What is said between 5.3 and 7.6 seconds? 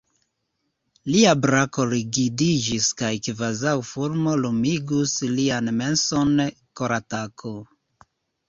lian menson koratako.